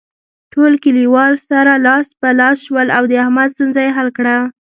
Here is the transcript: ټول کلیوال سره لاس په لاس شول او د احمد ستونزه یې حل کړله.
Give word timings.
ټول 0.53 0.73
کلیوال 0.83 1.33
سره 1.49 1.73
لاس 1.87 2.07
په 2.19 2.29
لاس 2.39 2.57
شول 2.65 2.87
او 2.97 3.03
د 3.11 3.13
احمد 3.23 3.49
ستونزه 3.55 3.79
یې 3.85 3.91
حل 3.97 4.09
کړله. 4.17 4.37